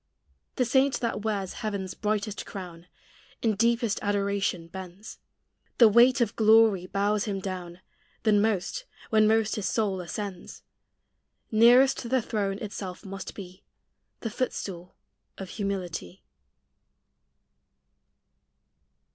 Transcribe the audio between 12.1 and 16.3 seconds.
throne itself must be The footstool of humility.